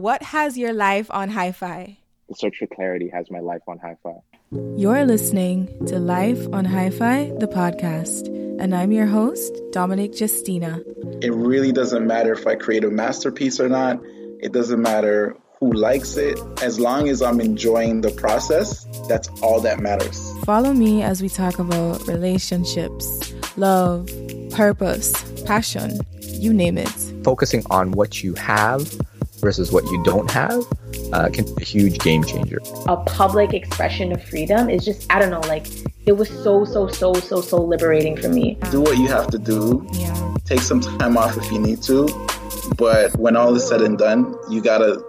[0.00, 1.98] What has your life on hi fi?
[2.28, 4.14] The search for clarity has my life on hi fi.
[4.76, 8.28] You're listening to Life on Hi Fi, the podcast,
[8.60, 10.80] and I'm your host, Dominic Justina.
[11.20, 14.00] It really doesn't matter if I create a masterpiece or not.
[14.40, 16.38] It doesn't matter who likes it.
[16.62, 20.32] As long as I'm enjoying the process, that's all that matters.
[20.44, 24.08] Follow me as we talk about relationships, love,
[24.52, 25.12] purpose,
[25.42, 26.88] passion, you name it.
[27.24, 28.88] Focusing on what you have
[29.40, 30.64] versus what you don't have
[31.12, 32.58] uh, can be a huge game changer.
[32.86, 35.66] A public expression of freedom is just, I don't know, like
[36.06, 38.58] it was so, so, so, so, so liberating for me.
[38.70, 39.86] Do what you have to do.
[39.92, 40.36] Yeah.
[40.44, 42.08] Take some time off if you need to.
[42.76, 45.02] But when all is said and done, you gotta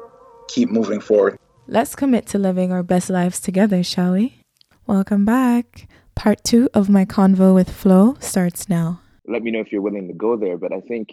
[0.48, 1.37] keep moving forward.
[1.67, 4.41] Let's commit to living our best lives together, shall we?
[4.87, 5.87] Welcome back.
[6.15, 9.01] Part two of my convo with Flo starts now.
[9.27, 10.57] Let me know if you're willing to go there.
[10.57, 11.09] But I think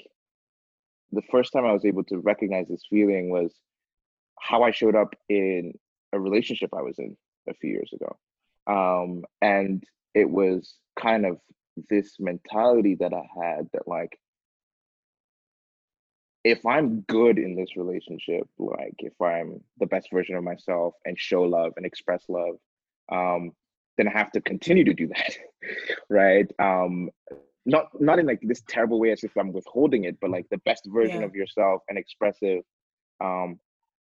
[1.13, 3.55] the first time I was able to recognize this feeling was
[4.39, 5.73] how I showed up in
[6.13, 7.17] a relationship I was in
[7.49, 8.17] a few years ago.
[8.67, 11.39] Um, and it was kind of
[11.91, 14.19] this mentality that I had that, like,
[16.43, 21.19] if I'm good in this relationship, like, if I'm the best version of myself and
[21.19, 22.57] show love and express love,
[23.11, 23.53] um,
[23.99, 25.37] then I have to continue to do that,
[26.11, 26.51] right?
[26.59, 27.11] Um,
[27.67, 30.59] not not in like this terrible way as if I'm withholding it, but like the
[30.59, 31.27] best version Yeah.
[31.27, 32.63] of yourself and expressive.
[33.21, 33.59] Um,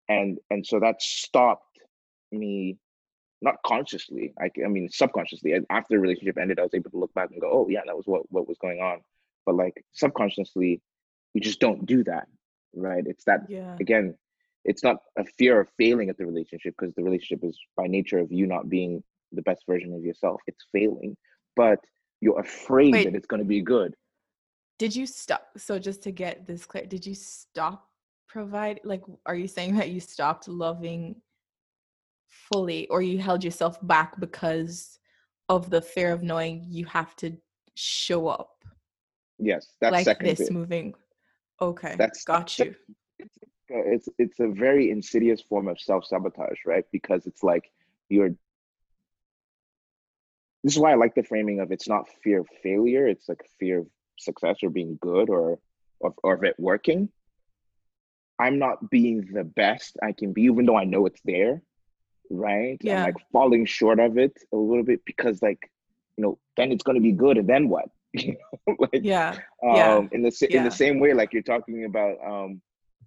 [0.07, 1.79] and and so that stopped
[2.31, 2.77] me,
[3.41, 4.33] not consciously.
[4.39, 5.53] I, I mean subconsciously.
[5.53, 7.81] And After the relationship ended, I was able to look back and go, oh yeah,
[7.85, 9.01] that was what what was going on.
[9.45, 10.81] But like subconsciously,
[11.33, 12.27] we just don't do that,
[12.75, 13.03] right?
[13.05, 13.75] It's that Yeah.
[13.79, 14.15] again.
[14.63, 18.17] It's not a fear of failing at the relationship because the relationship is by nature
[18.17, 20.41] of you not being the best version of yourself.
[20.47, 21.15] It's failing,
[21.55, 21.79] but
[22.25, 23.03] you're afraid Wait.
[23.05, 23.95] that it's going to be good.
[24.79, 25.47] Did you stop?
[25.57, 27.87] So, just to get this clear, did you stop
[28.27, 28.81] provide?
[28.83, 31.15] Like, are you saying that you stopped loving
[32.27, 34.99] fully, or you held yourself back because
[35.49, 37.37] of the fear of knowing you have to
[37.75, 38.55] show up
[39.37, 40.51] Yes, that's like second this bit.
[40.51, 40.93] moving?
[41.61, 42.75] Okay, That's got you.
[43.67, 46.85] It's it's a very insidious form of self sabotage, right?
[46.91, 47.71] Because it's like
[48.09, 48.29] you're.
[50.65, 53.43] This is why I like the framing of it's not fear of failure; it's like
[53.59, 53.87] fear of
[54.17, 55.59] success or being good or
[55.99, 57.09] or, or of it working.
[58.39, 61.61] I'm not being the best I can be, even though I know it's there,
[62.31, 62.79] right?
[62.81, 62.97] Yeah.
[62.97, 65.69] I'm like falling short of it a little bit because, like,
[66.17, 67.85] you know, then it's going to be good, and then what?
[68.13, 68.35] you
[68.67, 69.33] know, like, Yeah,
[69.63, 70.63] um Yeah, in the sa- in yeah.
[70.63, 72.59] the same way like you're talking about um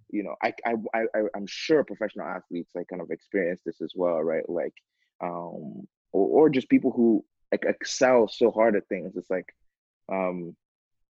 [0.09, 3.81] you know I, I i I- i'm sure professional athletes like kind of experience this
[3.81, 4.73] as well right like
[5.21, 9.47] um or, or just people who like excel so hard at things it's like
[10.11, 10.55] um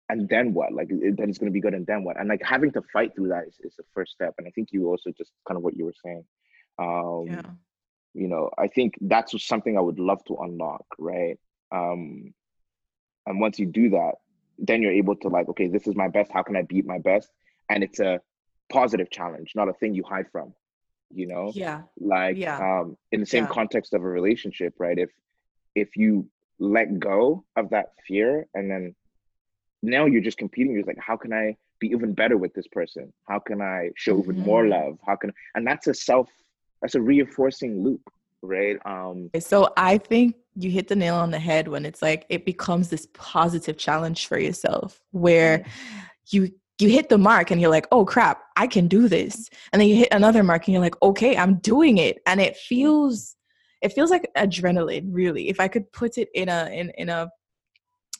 [0.09, 0.73] and then what?
[0.73, 2.19] Like it, then it's going to be good and then what?
[2.19, 4.69] And like having to fight through that is, is the first step and i think
[4.71, 6.23] you also just kind of what you were saying.
[6.79, 7.51] Um yeah,
[8.13, 11.37] you know i think that's something i would love to unlock right?
[11.71, 12.33] Um
[13.27, 14.13] and once you do that
[14.57, 16.99] then you're able to like okay this is my best how can i beat my
[16.99, 17.29] best?
[17.69, 18.19] And it's a
[18.71, 20.53] positive challenge not a thing you hide from
[21.11, 21.53] you know?
[21.55, 22.57] Yeah, like Yeah.
[22.59, 23.53] um in the same Yeah.
[23.53, 24.97] context of a relationship right?
[24.97, 25.09] If
[25.79, 26.27] if you
[26.59, 28.95] let go of that fear and then
[29.81, 33.11] now you're just competing you're like how can i be even better with this person
[33.29, 34.69] how can i show even more Mhm.
[34.71, 36.27] love how can and that's a self
[36.81, 38.01] that's a reinforcing loop
[38.41, 42.25] right um So I think you hit the nail on the head when it's like
[42.29, 45.65] it becomes this positive challenge for yourself where
[46.31, 49.81] you you hit the mark and you're like, "Oh crap, I can do this." And
[49.81, 53.35] then you hit another mark and you're like, "Okay, I'm doing it." And it feels
[53.81, 55.49] it feels like adrenaline, really.
[55.49, 57.29] If I could put it in a in in a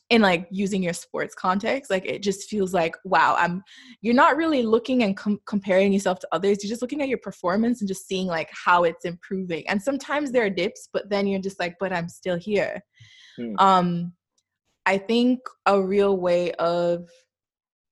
[0.10, 3.62] in like using your sports context, like it just feels like, "Wow, I'm
[4.02, 6.64] you're not really looking and com- comparing yourself to others.
[6.64, 9.68] You're just looking at your performance and just seeing like how it's improving.
[9.68, 12.82] And sometimes there are dips, but then you're just like, but I'm still here.
[13.38, 13.56] Hmm.
[13.60, 14.14] Um,
[14.86, 17.08] I think a real way of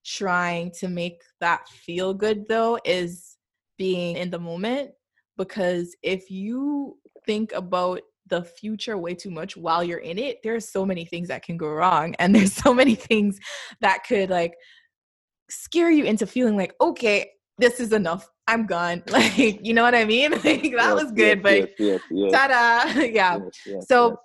[0.05, 3.35] trying to make that feel good though is
[3.77, 4.91] being in the moment
[5.37, 10.69] because if you think about the future way too much while you're in it there's
[10.69, 13.39] so many things that can go wrong and there's so many things
[13.79, 14.53] that could like
[15.49, 18.29] scare you into feeling like okay this is enough.
[18.47, 19.03] I'm gone.
[19.09, 20.31] Like you know what i mean?
[20.43, 23.01] Like that yes, was good yes, but yes, yes, ta-da!
[23.05, 23.39] Yeah.
[23.81, 24.19] So,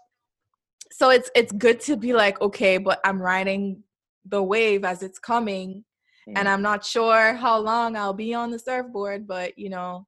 [0.92, 3.82] so it's it's good to be like okay but i'm riding
[4.26, 5.84] the wave as it's coming
[6.26, 6.52] and Mm.
[6.52, 10.06] i'm not sure how long i'll be on the surfboard but you know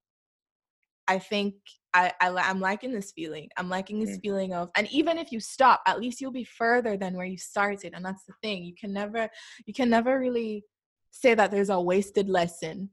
[1.08, 1.54] i think
[1.92, 4.22] I, I I'm liking this feeling i'm liking this Mm.
[4.22, 7.38] feeling of and even if you stop at least you'll be further than where you
[7.38, 9.28] started and that's the thing you can never
[9.66, 10.64] you can never really
[11.10, 12.90] say that there's a wasted lesson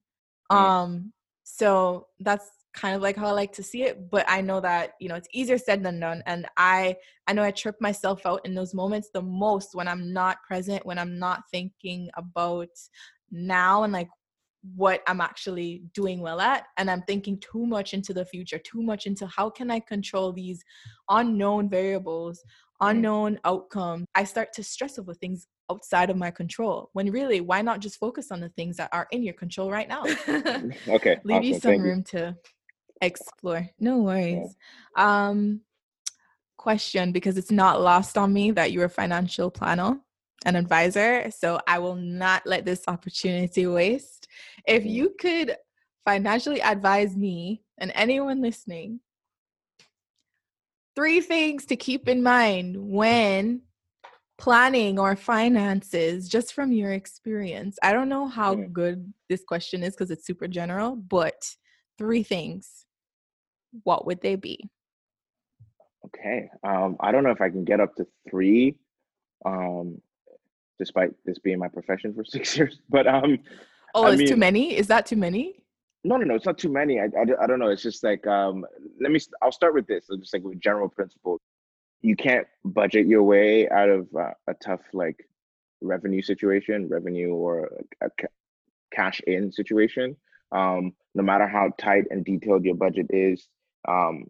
[0.52, 0.56] Mm.
[0.58, 1.14] um
[1.44, 4.10] so that's kind of like how I like to see it.
[4.10, 6.24] But I know that, you know, it's easier said than done.
[6.26, 6.96] And I
[7.28, 10.86] I know I trip myself out in those moments the most when I'm not present,
[10.86, 12.70] when I'm not thinking about
[13.30, 14.10] now and like
[14.76, 16.66] what I'm actually doing well at.
[16.78, 20.32] And I'm thinking too much into the future, too much into how can I control
[20.32, 20.64] these
[21.10, 22.44] unknown variables,
[22.80, 24.06] unknown outcomes.
[24.16, 27.98] I start to stress over things outside of my control when really why not just
[27.98, 30.04] focus on the things that are in your control right now
[30.90, 31.44] okay leave awesome.
[31.44, 32.20] you some Thank room you.
[32.20, 32.36] to
[33.02, 34.56] explore no worries
[34.98, 35.62] um
[36.58, 39.98] question because it's not lost on me that you're a financial planner
[40.46, 44.28] an advisor so i will not let this opportunity waste
[44.68, 44.90] if Mhm.
[44.90, 45.56] you could
[46.06, 49.00] financially advise me and anyone listening
[50.96, 53.62] three things to keep in mind when
[54.38, 59.94] planning or finances just from your experience i don't know how good this question is
[59.94, 61.56] because it's super general but
[61.98, 62.86] three things
[63.84, 64.70] what would they be
[66.06, 66.50] Okay.
[66.64, 68.76] Um, I don't know if I can get up to three,
[69.46, 70.02] um,
[70.82, 72.80] despite this being my profession for six years.
[72.90, 73.38] But um,
[73.94, 75.44] oh I it's too many is that too many
[76.04, 77.00] no, no, no, it's not too many.
[77.00, 77.68] I, I, don't- I don't know.
[77.68, 78.66] It's just like um,
[79.00, 79.20] let me.
[79.42, 80.08] I'll start with this.
[80.20, 81.40] Just like with general principle,
[82.02, 85.18] you can't budget your way out of uh, a tough like
[85.80, 87.70] revenue situation, revenue or
[88.02, 88.34] a ca-
[88.92, 90.16] cash in situation.
[90.52, 93.48] Um, no matter how tight and detailed your budget is,
[93.88, 94.26] um,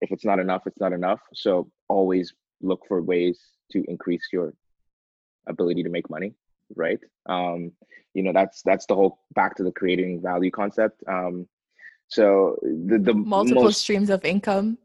[0.00, 1.20] if it's not enough, it's not enough.
[1.34, 3.38] So always look for ways
[3.70, 4.54] to increase your
[5.46, 6.34] ability to make money,
[6.74, 7.00] right?
[7.26, 7.72] Um,
[8.14, 11.02] you know, that's that's the whole back to the creating value concept.
[11.08, 11.48] Um,
[12.08, 14.78] so the the multiple most streams of income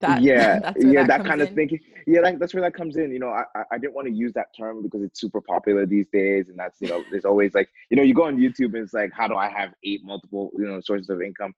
[0.00, 3.10] that yeah yeah that, that, kind of thinking yeah that, that's where that comes in
[3.10, 5.86] you know I, I I didn't want to use that term because it's super popular
[5.86, 8.74] these days and that's you know there's always like you know you go on youtube
[8.74, 11.54] and it's like how do i have eight multiple you know sources of income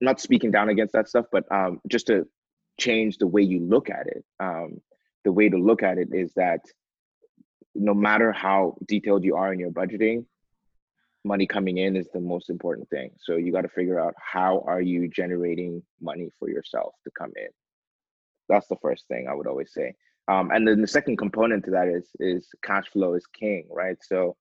[0.00, 2.26] not speaking down against that stuff but um just to
[2.78, 4.80] change the way you look at it um
[5.24, 6.60] the way to look at it is that
[7.78, 10.24] no matter how detailed you are in your budgeting
[11.24, 13.10] money coming in is the most important thing.
[13.20, 17.32] So you got to figure out how are you generating money for yourself to come
[17.36, 17.48] in.
[18.48, 19.94] That's the first thing i would always say.
[20.26, 23.96] Um, and then the second component to that is is cash flow is king right?
[24.02, 24.36] So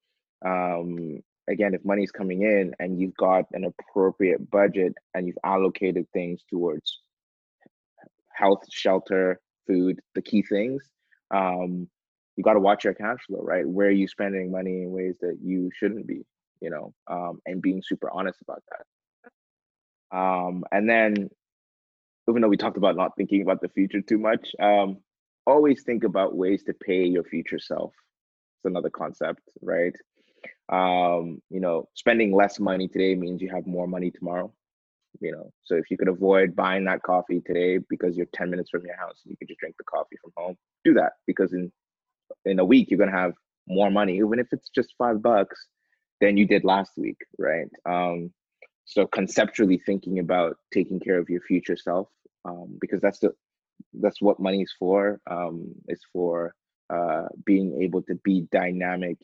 [0.46, 1.20] um,
[1.50, 6.42] again if money's coming in and you've got an appropriate budget and you've allocated things
[6.50, 7.02] towards
[8.34, 10.84] health shelter food the key things
[11.32, 11.90] um,
[12.38, 13.68] you got to watch your cash flow right?
[13.68, 16.24] Where are you spending money in ways that you shouldn't be
[16.62, 20.18] you know um, and being super honest about that.
[20.18, 21.30] Um, and then
[22.30, 24.98] even though we talked about not thinking about the future too much um,
[25.46, 27.94] always think about ways to pay your future self.
[28.58, 29.96] It's another concept right?
[30.70, 34.54] Um, you know spending less money today means you have more money tomorrow
[35.20, 35.52] you know?
[35.64, 38.96] So if you could avoid buying that coffee today because you're 10 minutes from your
[38.98, 41.72] house and you could just drink the coffee from home do that because in
[42.46, 43.34] in a week you're going to have
[43.68, 44.18] more money.
[44.18, 45.68] Even if it's just five bucks
[46.22, 47.70] than you did last week right?
[47.90, 48.32] Um
[48.86, 52.08] so conceptually thinking about taking care of your future self
[52.46, 53.32] um because that's the
[54.02, 56.54] that's what money is for um it's for
[56.90, 59.18] uh being able to be dynamic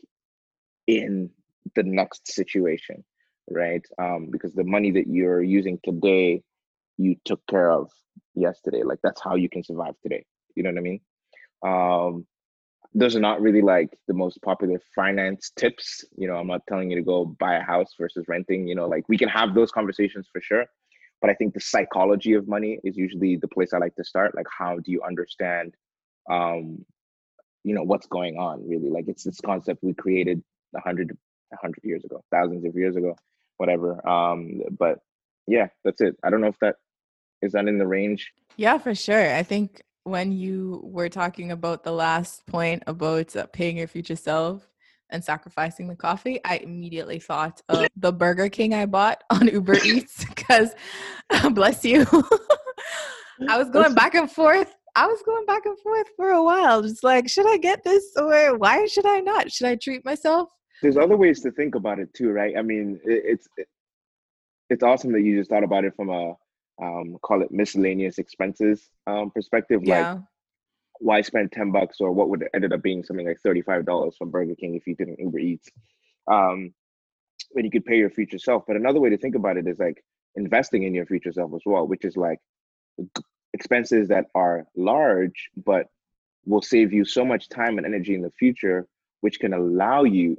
[0.88, 1.30] in
[1.76, 3.04] the next situation
[3.50, 3.86] right?
[4.00, 6.44] Um because the money that you're using today
[6.98, 7.90] you took care of
[8.36, 8.84] yesterday.
[8.84, 10.26] Like that's how you can survive today.
[10.56, 11.02] You know what i mean?
[11.66, 12.28] Um
[12.96, 16.06] those are not really like the most popular finance tips.
[16.18, 18.88] You know i'm not telling you to go buy a house versus renting you know
[18.88, 20.66] like we can have those conversations for sure.
[21.22, 24.36] But i think the psychology of money is usually the place i like to start.
[24.36, 25.76] Like how do you understand
[26.30, 26.86] um
[27.64, 28.90] you know what's going on really?
[28.90, 30.44] Like it's this concept we created
[30.76, 31.18] a hundred
[31.54, 33.16] a hundred years ago thousands of years ago
[33.58, 34.08] whatever.
[34.08, 35.00] Um but
[35.48, 36.16] yeah that's it.
[36.24, 36.76] I don't know if that
[37.42, 38.32] is that in the range?
[38.56, 39.36] Yeah, for sure.
[39.36, 44.16] I think when you were talking about the last point about uh, paying your future
[44.16, 44.68] self
[45.10, 49.78] and sacrificing the coffee, I immediately thought of the Burger King I bought on Uber
[49.86, 50.74] Eats because,
[51.52, 52.06] bless you,
[53.48, 54.74] I was going back and forth.
[54.96, 58.06] I was going back and forth for a while, just like, should I get this
[58.16, 59.52] or why should I not?
[59.52, 60.50] Should I treat myself?
[60.84, 63.68] there's other ways to think about it too right i mean it, it's it,
[64.70, 66.34] it's awesome that you just thought about it from a
[66.82, 70.06] um call it miscellaneous expenses um perspective like
[71.00, 74.32] why spend 10 bucks or what would it ended up being something like $35 from
[74.32, 75.70] burger king if you didn't uber eats
[76.32, 76.74] um
[77.52, 78.64] when you could pay your future self.
[78.66, 80.04] But another way to think about it is like
[80.36, 82.40] investing in your future self as well which is like
[83.54, 85.88] expenses that are large but
[86.46, 88.88] will save you so much time and energy in the future
[89.22, 90.38] which can allow you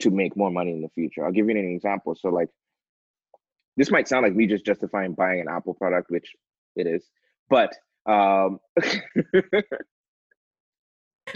[0.00, 1.24] to make more money in the future.
[1.24, 2.14] I'll give you an example.
[2.14, 2.48] So like
[3.76, 6.34] this might sound like me just justifying buying an Apple product, which
[6.74, 7.04] it is,
[7.48, 7.74] but
[8.06, 8.60] um,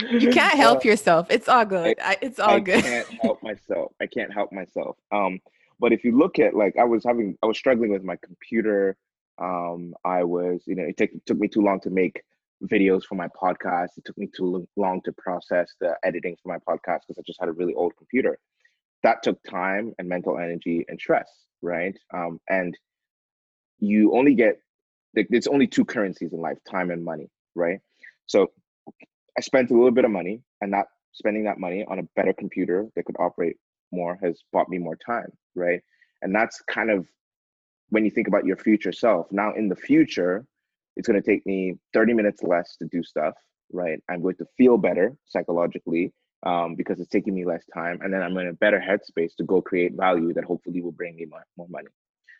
[0.09, 1.27] you can't help uh, yourself.
[1.29, 1.97] It's all good.
[2.01, 2.79] I, it's all I good.
[2.79, 3.91] I can't help myself.
[4.01, 4.97] I can't help myself.
[5.11, 5.39] Um,
[5.79, 8.95] but if you look at like I was having, I was struggling with my computer.
[9.41, 12.21] Um, I was, you know, it took took me too long to make
[12.63, 13.97] videos for my podcast.
[13.97, 17.39] It took me too long to process the editing for my podcast because I just
[17.39, 18.37] had a really old computer.
[19.03, 21.29] That took time and mental energy and stress,
[21.61, 21.97] right?
[22.13, 22.77] Um, and
[23.79, 24.57] you only get
[25.13, 27.79] it's only two currencies in life: time and money, right?
[28.27, 28.51] So
[29.37, 32.33] I spent a little bit of money, and not spending that money on a better
[32.33, 33.57] computer that could operate
[33.91, 35.81] more has bought me more time, right?
[36.21, 37.07] And that's kind of
[37.89, 39.27] when you think about your future self.
[39.31, 40.45] Now, in the future,
[40.95, 43.33] it's going to take me 30 minutes less to do stuff,
[43.71, 43.99] right?
[44.09, 46.13] I'm going to feel better psychologically
[46.43, 47.99] um, because it's taking me less time.
[48.01, 51.15] And then I'm in a better headspace to go create value that hopefully will bring
[51.15, 51.87] me more, money.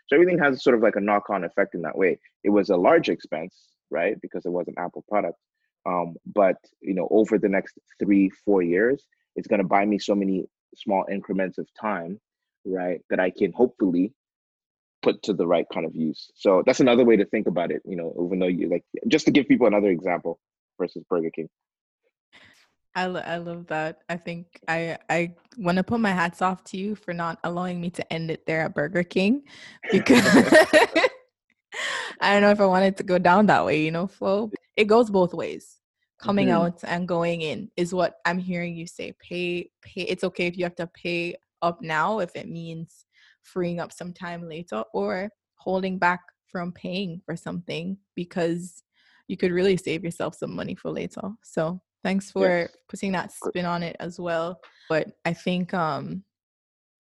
[0.08, 2.20] So everything has sort of like a knock on effect in that way.
[2.44, 3.56] It was a large expense,
[3.90, 4.20] right?
[4.22, 5.38] Because it was an Apple product.
[5.86, 9.06] Um, but you know, over the next three, four years,
[9.36, 12.20] it's going to buy me so many small increments of time,
[12.66, 14.14] right, that I can hopefully
[15.02, 16.30] put to the right kind of use.
[16.36, 17.82] So that's another way to think about it.
[17.86, 20.40] You know, even though you like, just to give people another example
[20.80, 21.50] versus Burger King.
[22.96, 24.02] I, lo- I love that.
[24.10, 27.80] I think I I want to put my hats off to you for not allowing
[27.80, 29.44] me to end it there at Burger King
[29.92, 30.26] because
[32.22, 34.52] I don't know if I wanted to go down that way, you know, Flo.
[34.76, 35.78] It goes both ways.
[36.20, 36.66] Coming mm-hmm.
[36.66, 39.14] out and going in is what I'm hearing you say.
[39.20, 43.06] Pay pay it's okay if you have to pay up now if it means
[43.44, 48.84] freeing up some time later or holding back from paying for something because
[49.28, 51.22] you could really save yourself some money for later.
[51.44, 52.76] So thanks for yes.
[52.90, 54.60] putting that spin on it as well.
[54.90, 56.24] But I think um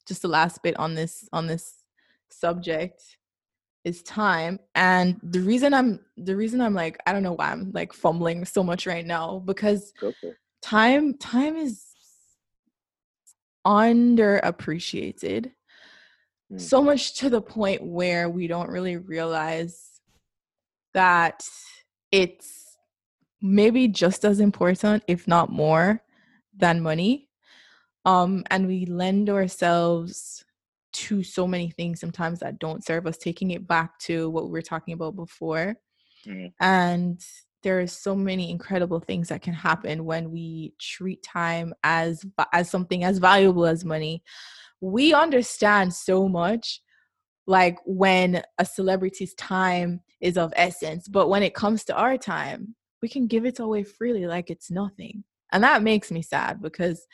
[0.07, 1.85] just the last bit on this on this
[2.31, 3.17] subject
[3.85, 7.71] is time and the reason i'm the reason i'm like i don't know why i'm
[7.73, 10.33] like fumbling so much right now because okay.
[10.63, 11.87] time time is
[13.67, 15.51] underappreciated
[16.53, 16.61] mm.
[16.61, 20.01] so much to the point where we don't really realize
[20.93, 21.43] that
[22.13, 22.60] it's
[23.43, 26.03] maybe just as important if not more
[26.57, 27.29] than money
[28.05, 30.45] um and we lend ourselves
[30.93, 34.51] to so many things sometimes that don't serve us, taking it back to what we
[34.51, 35.77] were talking about before.
[36.27, 36.47] Mm-hmm.
[36.61, 37.25] And
[37.63, 42.71] there are so many incredible things that can happen when we treat time as as
[42.71, 44.23] something as valuable as money.
[44.81, 46.81] We understand so much
[47.47, 52.75] like when a celebrity's time is of essence, but when it comes to our time,
[53.03, 55.25] we can give it away freely like it's nothing.
[55.53, 57.07] And that makes me sad because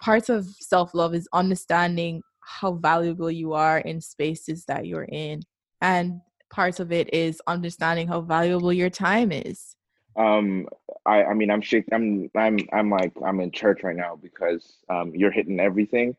[0.00, 5.42] parts of self-love is understanding how valuable you are in spaces that you're in.
[5.80, 9.76] And part of it is understanding how valuable your time is.
[10.16, 10.66] Um,
[11.06, 11.94] I, I mean, I'm shaking.
[11.94, 16.16] I'm, I'm, I'm like, I'm in church right now because um, you're hitting everything.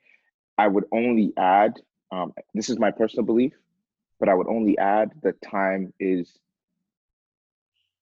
[0.58, 3.54] I would only add, um, this is my personal belief,
[4.20, 6.38] but I would only add that time is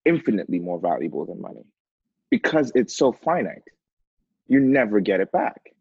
[0.08, 1.66] infinitely more valuable than money
[2.32, 3.68] because it's so finite.
[4.48, 5.74] You never get it back.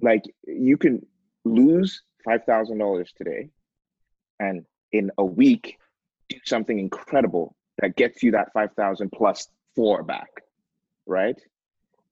[0.00, 1.04] Like you can
[1.44, 3.50] lose $5,000 today
[4.40, 5.76] and in a week
[6.28, 10.30] do something incredible that gets you that 5,000 plus four back,
[11.06, 11.36] right?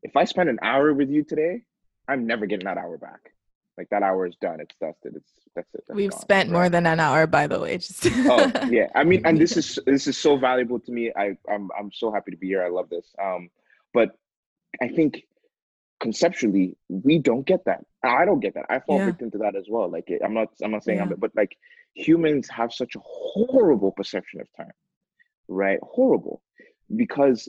[0.02, 1.62] If I spend an hour with you today,
[2.06, 3.32] I'm never getting that hour back.
[3.76, 4.60] Like that hour is done.
[4.60, 5.16] It's dusted.
[5.16, 5.84] It's that's it.
[5.86, 6.58] That's We've gone, spent right?
[6.58, 7.78] more than an hour, by the way.
[7.78, 11.12] Just oh yeah, I mean, and this is this is so valuable to me.
[11.16, 12.64] I I'm I'm so happy to be here.
[12.64, 13.06] I love this.
[13.22, 13.50] Um,
[13.92, 14.10] but
[14.80, 15.24] I think
[16.00, 19.06] conceptually we don't get that i don't get that i fall yeah.
[19.06, 21.04] victim to that as well like i'm not i'm not saying yeah.
[21.04, 21.56] i'm but like
[21.94, 24.72] humans have such a horrible perception of time
[25.48, 26.42] right horrible
[26.94, 27.48] because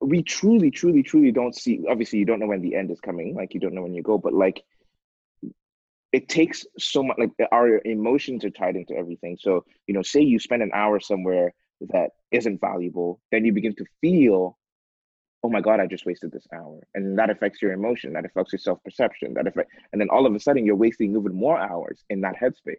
[0.00, 3.34] we truly truly truly don't see obviously you don't know when the end is coming
[3.34, 4.64] like you don't know when you go but like
[6.12, 10.20] it takes so much like our emotions are tied into everything so you know say
[10.20, 14.58] you spend an hour somewhere that isn't valuable then you begin to feel
[15.44, 18.52] oh my god i just wasted this hour and that affects your emotion that affects
[18.52, 22.04] your self-perception that affect and then all of a sudden you're wasting even more hours
[22.10, 22.76] in that headspace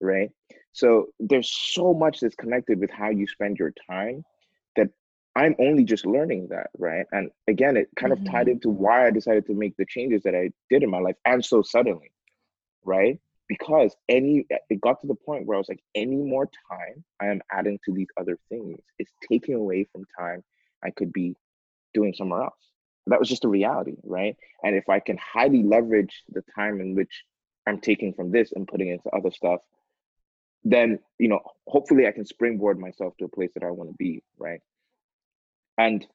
[0.00, 0.30] right
[0.72, 4.22] so there's so much that's connected with how you spend your time
[4.76, 4.88] that
[5.36, 8.26] i'm only just learning that right and again it kind mm-hmm.
[8.26, 8.52] of tied mm-hmm.
[8.52, 11.44] into why i decided to make the changes that i did in my life and
[11.44, 12.10] so suddenly
[12.84, 13.18] right
[13.48, 17.04] because any uh, it got to the point where i was like any more time
[17.20, 20.42] i am adding to these other things it's taking away from time
[20.84, 21.34] i could be
[21.94, 22.54] doing somewhere else.
[23.06, 24.36] That was just a reality, right?
[24.62, 27.24] And if I can highly leverage the time in which
[27.66, 29.60] I'm taking from this and putting into other stuff,
[30.64, 33.96] then you know, hopefully I can springboard myself to a place that I want to
[33.96, 34.60] be, right?
[35.78, 36.06] And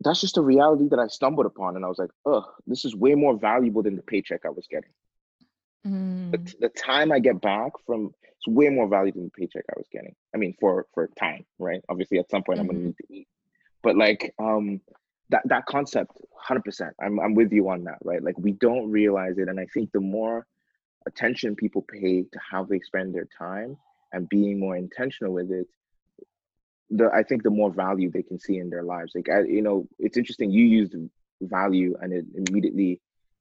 [0.00, 2.94] that's just a reality that I stumbled upon, and I was like, "Ugh, this is
[2.94, 4.90] way more valuable than the paycheck I was getting."
[5.86, 6.32] Mm.
[6.32, 9.74] The, the time I get back from it's way more valuable than the paycheck I
[9.76, 10.14] was getting.
[10.34, 11.82] I mean, for for time, right?
[11.88, 12.70] Obviously, at some point, I'm Mhm.
[12.70, 13.28] gonna need to eat,
[13.82, 14.80] but like, um,
[15.30, 18.22] that that concept, hundred percent, I'm I'm with you on that, right?
[18.22, 20.46] Like, we don't realize it, and I think the more
[21.06, 23.76] attention people pay to how they spend their time
[24.12, 25.66] and being more intentional with it,
[26.90, 29.12] the I think the more value they can see in their lives.
[29.14, 30.50] Like I, you know, it's interesting.
[30.50, 30.94] You used
[31.42, 33.00] value and it immediately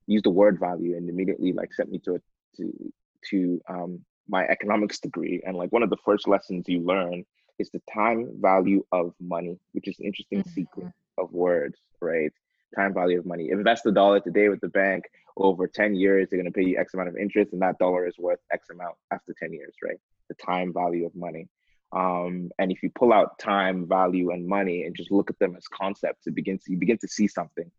[0.09, 2.19] used the word value and immediately like sent me to a,
[2.57, 2.93] to
[3.29, 5.41] to um my economics degree.
[5.45, 7.25] And like one of the first lessons you learn
[7.57, 10.49] is the time value of money, which is an interesting Mhm.
[10.53, 12.31] sequence of words, right?
[12.75, 13.49] Time value of money.
[13.49, 15.03] Invest a dollar today with the bank.
[15.35, 18.07] Over 10 years, they're going to pay you X amount of interest, and that dollar
[18.07, 19.99] is worth X amount after 10 years, right?
[20.29, 21.47] The time value of money.
[21.91, 25.55] Um, and if you pull out time, value, and money and just look at them
[25.55, 27.69] as concepts, it begins you begin to see something.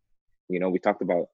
[0.48, 1.26] You know, we talked about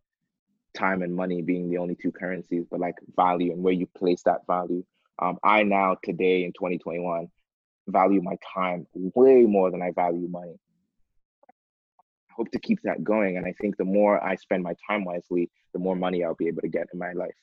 [0.77, 4.23] time and money being the only two currencies, but like value and where you place
[4.25, 4.85] that value.
[5.19, 7.29] Um, I now today in 2021
[7.89, 10.59] value my time way more than I value money.
[11.49, 13.37] I hope to keep that going.
[13.37, 16.49] And I think the more I spend my time wisely, the more money I'll be
[16.49, 17.35] able to get in my life,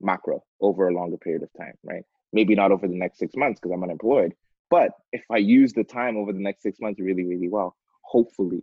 [0.00, 2.04] macro, over a longer period of time, right?
[2.32, 4.34] Maybe not over the next six months because I'm unemployed,
[4.70, 8.62] but if I use the time over the next six months really, really well, hopefully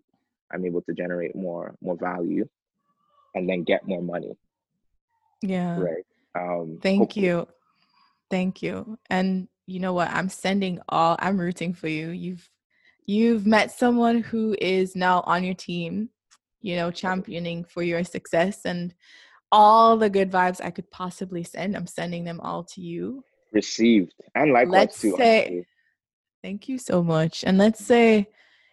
[0.52, 2.48] I'm able to generate more more value
[3.36, 4.36] and then get more money,
[5.42, 5.78] Yeah.
[5.80, 6.06] right?
[6.34, 7.26] Um, Thank hopefully.
[7.28, 7.48] you.
[8.32, 8.98] Thank you.
[9.10, 10.10] And you know what?
[10.10, 12.10] I'm sending all I'm rooting for you.
[12.10, 12.50] You've
[13.06, 16.10] you've met someone who is now on your team,
[16.62, 18.94] you know, championing for your success and
[19.52, 21.76] all the good vibes I could possibly send.
[21.78, 23.24] I'm sending them all to you.
[23.54, 25.14] Received and likewise Let's too.
[25.18, 25.66] say- honestly.
[26.44, 27.44] Thank you so much.
[27.44, 28.28] And let's say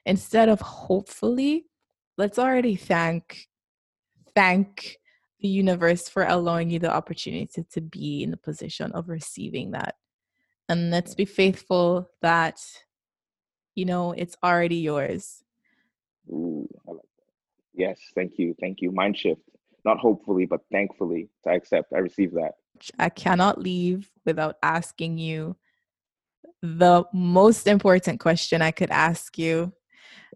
[0.04, 1.66] instead of hopefully,
[2.18, 3.46] let's already thank
[4.34, 4.98] thank
[5.40, 9.96] the universe for allowing you the opportunity to be in the position of receiving that.
[10.68, 12.60] And let's be faithful that
[13.74, 15.42] you know it's already yours.
[16.28, 17.74] Ooh, I like that.
[17.74, 18.92] Yes, thank you, thank you.
[18.92, 19.42] Mind shift.
[19.84, 21.28] Not hopefully, but thankfully.
[21.46, 21.92] I accept.
[21.92, 22.52] I receive that.
[22.98, 25.56] I cannot leave without asking you
[26.62, 29.72] the most important question I could ask you.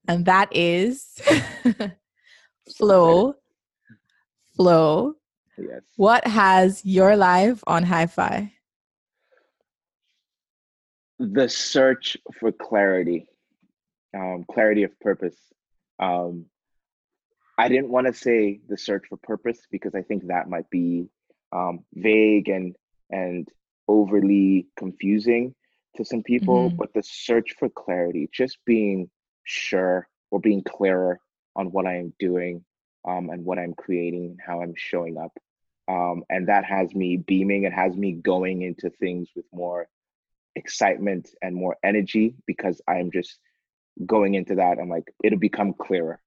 [0.08, 1.20] And that is
[2.76, 3.34] Flo.
[4.56, 5.14] Flo.
[5.58, 5.82] Yes.
[5.96, 8.52] What has your life on hi fi?
[11.18, 13.26] The search for clarity,
[14.14, 15.36] um, clarity of purpose.
[15.98, 16.46] Um,
[17.58, 21.08] I didn't want to say the search for purpose because I think that might be
[21.52, 22.76] um, vague and
[23.10, 23.48] and
[23.88, 25.54] overly confusing
[25.96, 26.70] to some people.
[26.70, 26.76] Mhm.
[26.76, 29.08] But the search for clarity, just being
[29.44, 31.20] sure or being clearer
[31.54, 32.64] on what I am doing
[33.06, 35.32] um, and what I'm creating and how I'm showing up,
[35.88, 37.64] um, and that has me beaming.
[37.64, 39.88] It has me going into things with more
[40.54, 43.38] excitement and more energy because I'm just
[44.04, 44.78] going into that.
[44.80, 46.20] I'm like, it'll become clearer,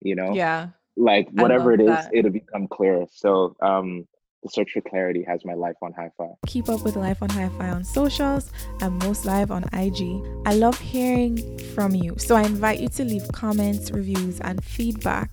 [0.00, 0.68] you know Yeah.
[0.96, 2.10] like whatever it is that.
[2.12, 4.06] it'll become clearer so um
[4.42, 7.28] the search for clarity has my life on hi fi Keep up with Life on
[7.30, 10.22] Hi Fi on socials and most live on IG.
[10.46, 12.14] I love hearing from you.
[12.18, 15.30] So I invite you to leave comments, reviews, and feedback.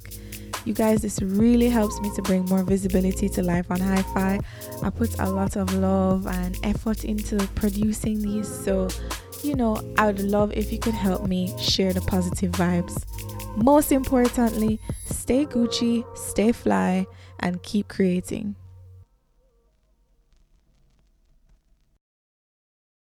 [0.63, 4.39] You guys, this really helps me to bring more visibility to Life on Hi Fi.
[4.81, 8.47] I put a lot of love and effort into producing these.
[8.47, 8.87] So,
[9.43, 13.03] you know, I would love if you could help me share the positive vibes.
[13.55, 17.05] Most importantly, stay Gucci, stay fly,
[17.39, 18.55] and keep creating.